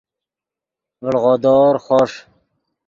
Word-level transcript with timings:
ڤڑغودور 1.03 1.73
خوݰ 1.85 2.11